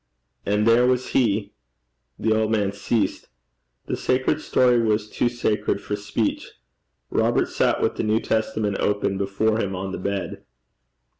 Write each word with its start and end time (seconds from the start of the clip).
An' 0.47 0.63
there 0.63 0.87
was 0.87 1.09
he' 1.09 1.53
The 2.17 2.35
old 2.35 2.49
man 2.49 2.71
ceased. 2.71 3.27
The 3.85 3.95
sacred 3.95 4.41
story 4.41 4.81
was 4.81 5.07
too 5.07 5.29
sacred 5.29 5.79
for 5.79 5.95
speech. 5.95 6.53
Robert 7.11 7.47
sat 7.47 7.83
with 7.83 7.97
the 7.97 8.03
New 8.03 8.19
Testament 8.19 8.77
open 8.79 9.19
before 9.19 9.59
him 9.61 9.75
on 9.75 9.91
the 9.91 9.99
bed. 9.99 10.43